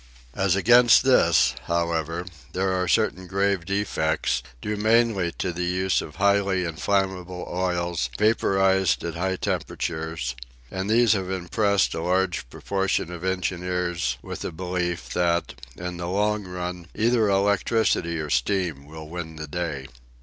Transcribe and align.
As 0.33 0.55
against 0.55 1.03
this, 1.03 1.53
however, 1.65 2.25
there 2.53 2.71
are 2.73 2.87
certain 2.87 3.27
grave 3.27 3.65
defects, 3.65 4.41
due 4.59 4.75
mainly 4.75 5.31
to 5.33 5.53
the 5.53 5.61
use 5.67 6.01
of 6.01 6.15
highly 6.15 6.63
inflammable 6.65 7.47
oils 7.47 8.09
vapourised 8.17 9.03
at 9.03 9.13
high 9.13 9.35
temperatures; 9.35 10.35
and 10.71 10.89
these 10.89 11.13
have 11.13 11.29
impressed 11.29 11.93
a 11.93 12.01
large 12.01 12.49
proportion 12.49 13.11
of 13.11 13.23
engineers 13.23 14.17
with 14.23 14.43
a 14.43 14.51
belief 14.51 15.09
that, 15.09 15.61
in 15.75 15.97
the 15.97 16.07
long 16.09 16.45
run, 16.47 16.87
either 16.95 17.29
electricity 17.29 18.17
or 18.19 18.31
steam 18.31 18.87
will 18.87 19.07
win 19.07 19.35
the 19.35 19.45
day. 19.47 19.85